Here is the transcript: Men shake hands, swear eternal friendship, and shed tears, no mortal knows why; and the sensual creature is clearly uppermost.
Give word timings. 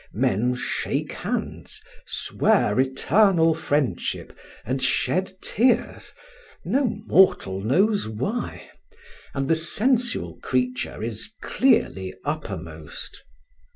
Men 0.13 0.55
shake 0.55 1.11
hands, 1.11 1.79
swear 2.07 2.79
eternal 2.79 3.53
friendship, 3.53 4.35
and 4.65 4.81
shed 4.81 5.31
tears, 5.43 6.11
no 6.65 6.85
mortal 7.05 7.61
knows 7.61 8.07
why; 8.07 8.71
and 9.35 9.47
the 9.47 9.55
sensual 9.55 10.39
creature 10.41 11.03
is 11.03 11.29
clearly 11.43 12.15
uppermost. 12.25 13.23